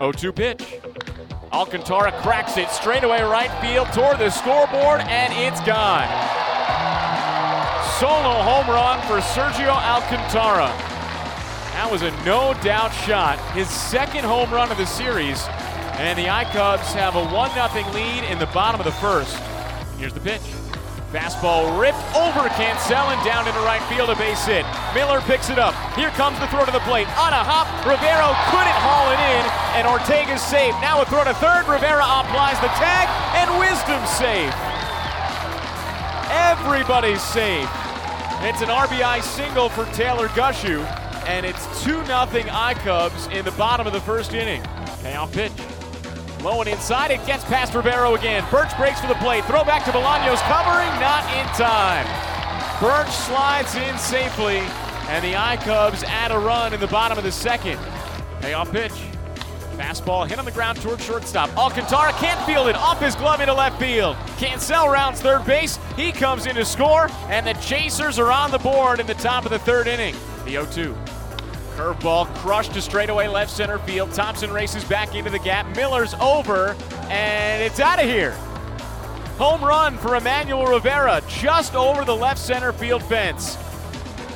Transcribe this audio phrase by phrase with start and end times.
[0.00, 0.80] 0-2 pitch.
[1.52, 6.08] Alcantara cracks it straight away right field toward the scoreboard, and it's gone.
[7.98, 10.68] Solo home run for Sergio Alcantara.
[11.74, 13.38] That was a no doubt shot.
[13.54, 15.44] His second home run of the series.
[15.98, 19.36] And the I Cubs have a 1 0 lead in the bottom of the first.
[19.98, 20.40] Here's the pitch.
[21.10, 24.64] Fastball ripped over Cancel and down into right field, a base hit.
[24.94, 25.74] Miller picks it up.
[25.98, 27.10] Here comes the throw to the plate.
[27.18, 29.42] On a hop, Rivero couldn't haul it in,
[29.74, 30.70] and Ortega's safe.
[30.78, 31.66] Now a throw to third.
[31.66, 34.54] Rivera applies the tag, and Wisdom safe.
[36.30, 37.68] Everybody's safe.
[38.46, 40.86] It's an RBI single for Taylor Gushue,
[41.26, 44.62] and it's 2 0 I Cubs in the bottom of the first inning.
[45.02, 45.50] Payoff pitch.
[46.42, 48.42] Low and inside, it gets past Rivero again.
[48.50, 49.44] Birch breaks for the plate.
[49.44, 52.06] Throw back to Bolaños, covering, not in time.
[52.80, 54.56] Birch slides in safely,
[55.08, 57.78] and the I Cubs add a run in the bottom of the second.
[58.40, 58.92] Payoff pitch.
[59.76, 61.54] Fastball hit on the ground towards shortstop.
[61.58, 64.16] Alcantara can't field it off his glove into left field.
[64.38, 65.78] Cancel rounds third base.
[65.94, 69.44] He comes in to score, and the Chasers are on the board in the top
[69.44, 70.14] of the third inning.
[70.44, 70.96] The 0 2.
[71.80, 74.12] Curveball crushed to straightaway left center field.
[74.12, 75.64] Thompson races back into the gap.
[75.74, 76.76] Miller's over,
[77.08, 78.32] and it's out of here.
[79.38, 83.56] Home run for Emmanuel Rivera just over the left center field fence.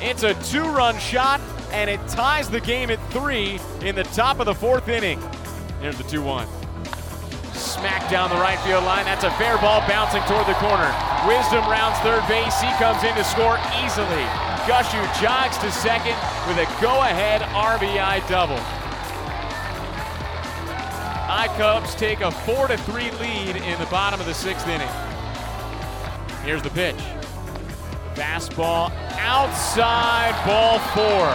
[0.01, 1.39] It's a two run shot,
[1.71, 5.21] and it ties the game at three in the top of the fourth inning.
[5.81, 6.47] Here's the 2 1.
[7.53, 9.05] Smack down the right field line.
[9.05, 10.91] That's a fair ball bouncing toward the corner.
[11.27, 12.59] Wisdom rounds third base.
[12.59, 14.44] He comes in to score easily.
[14.65, 16.15] Gushue jogs to second
[16.47, 18.57] with a go-ahead RBI double.
[21.27, 24.89] I Cubs take a 4 to 3 lead in the bottom of the sixth inning.
[26.43, 26.97] Here's the pitch.
[28.15, 31.27] Fastball outside, ball four.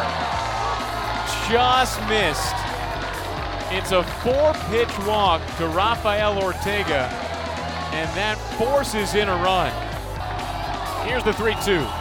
[1.48, 2.55] Just missed.
[3.70, 7.09] It's a four pitch walk to Rafael Ortega,
[7.92, 9.72] and that forces in a run.
[11.06, 12.00] Here's the 3 2.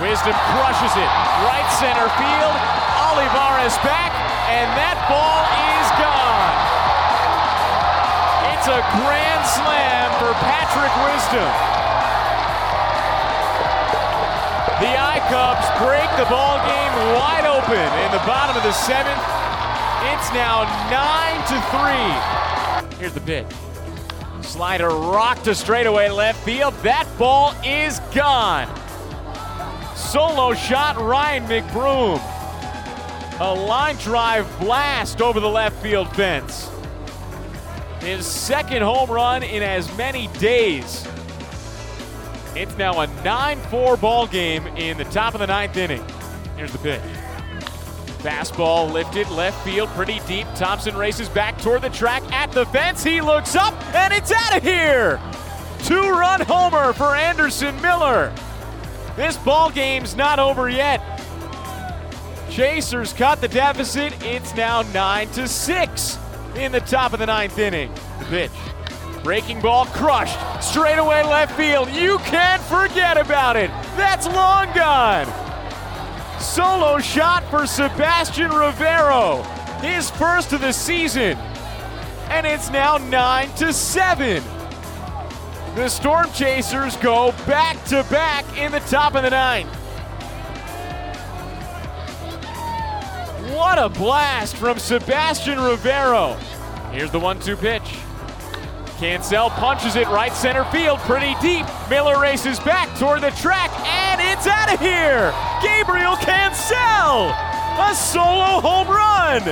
[0.00, 1.10] Wisdom crushes it.
[1.44, 2.56] Right center field.
[3.12, 4.12] Olivares back,
[4.48, 5.44] and that ball
[5.76, 6.54] is gone.
[8.54, 11.50] It's a grand slam for Patrick Wisdom.
[14.80, 19.20] The I Cubs break the ball game wide open in the bottom of the seventh.
[20.10, 22.98] It's now nine to three.
[22.98, 23.46] Here's the pitch.
[24.40, 26.74] Slider rocked to straightaway left field.
[26.82, 28.68] That ball is gone.
[30.12, 32.20] Solo shot Ryan McBroom.
[33.40, 36.70] A line drive blast over the left field fence.
[38.00, 41.08] His second home run in as many days.
[42.54, 46.04] It's now a 9 4 ball game in the top of the ninth inning.
[46.58, 47.00] Here's the pitch.
[48.18, 50.46] Fastball lifted left field pretty deep.
[50.56, 53.02] Thompson races back toward the track at the fence.
[53.02, 55.18] He looks up and it's out of here.
[55.84, 58.30] Two run homer for Anderson Miller.
[59.16, 61.00] This ball game's not over yet.
[62.50, 64.14] Chasers cut the deficit.
[64.24, 66.18] It's now 9 to 6
[66.56, 67.92] in the top of the ninth inning.
[68.18, 68.50] The pitch.
[69.22, 70.38] Breaking ball crushed.
[70.62, 71.88] Straight away left field.
[71.90, 73.70] You can't forget about it.
[73.96, 75.26] That's long gone.
[76.40, 79.42] Solo shot for Sebastian Rivero.
[79.80, 81.36] His first of the season.
[82.28, 84.42] And it's now 9 to 7.
[85.74, 89.70] The Storm Chasers go back to back in the top of the ninth.
[93.54, 96.34] What a blast from Sebastian Rivero.
[96.90, 97.82] Here's the one two pitch.
[98.98, 101.66] Cancel punches it right center field pretty deep.
[101.88, 105.32] Miller races back toward the track, and it's out of here.
[105.62, 107.32] Gabriel Cancel,
[107.80, 109.42] a solo home run.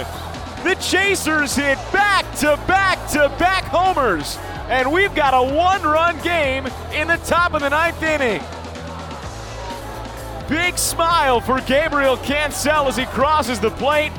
[0.65, 4.37] The Chasers hit back to back to back homers,
[4.71, 8.41] and we've got a one run game in the top of the ninth inning.
[10.49, 14.13] Big smile for Gabriel Cancel as he crosses the plate.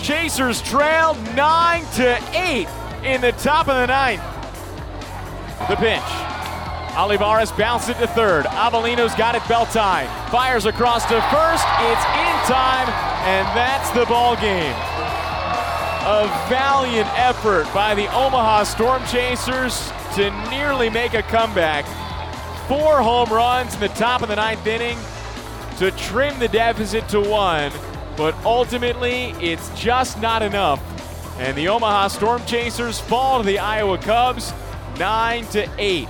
[0.00, 2.68] Chasers trail 9 to 8
[3.04, 4.22] in the top of the ninth.
[5.68, 6.02] The pitch.
[6.96, 8.46] Olivares bounced it to third.
[8.46, 10.08] Avelino's got it belt tied.
[10.30, 11.64] Fires across to first.
[11.80, 12.88] It's in time,
[13.26, 14.95] and that's the ball game.
[16.08, 21.84] A valiant effort by the Omaha Storm Chasers to nearly make a comeback.
[22.68, 24.96] Four home runs in the top of the ninth inning
[25.78, 27.72] to trim the deficit to one,
[28.16, 30.80] but ultimately it's just not enough.
[31.40, 34.52] And the Omaha Storm Chasers fall to the Iowa Cubs
[35.00, 36.08] 9 to 8.